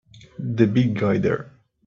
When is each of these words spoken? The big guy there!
The 0.39 0.65
big 0.65 0.95
guy 0.97 1.19
there! 1.19 1.51